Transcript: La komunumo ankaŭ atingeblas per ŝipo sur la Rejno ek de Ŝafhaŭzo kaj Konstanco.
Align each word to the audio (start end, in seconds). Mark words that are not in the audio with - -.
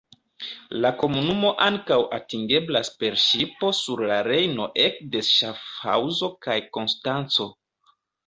La 0.83 0.89
komunumo 1.01 1.49
ankaŭ 1.65 1.97
atingeblas 2.17 2.89
per 3.03 3.19
ŝipo 3.25 3.69
sur 3.81 4.01
la 4.11 4.17
Rejno 4.29 4.67
ek 4.87 4.97
de 5.17 5.23
Ŝafhaŭzo 5.29 6.31
kaj 6.47 6.57
Konstanco. 6.79 7.49